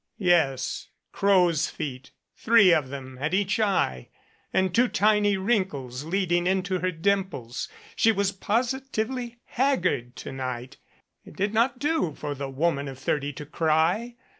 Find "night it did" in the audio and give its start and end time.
10.31-11.53